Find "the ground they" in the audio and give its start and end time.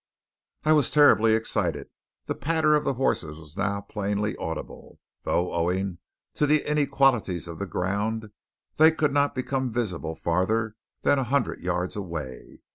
7.59-8.91